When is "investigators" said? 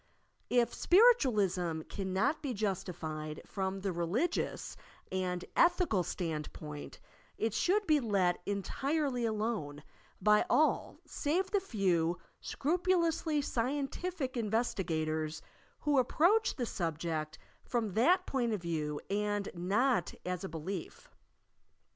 14.35-15.43